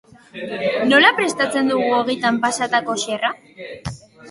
[0.91, 3.33] Nola prestatzen dugu ogitan pasatako xerra?